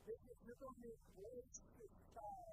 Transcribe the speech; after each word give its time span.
This 0.04 0.20
is, 0.20 0.36
you're 0.44 0.56
going 0.60 0.76
to 0.84 0.90
engross 0.94 1.56
this 1.80 1.94
child 2.14 2.53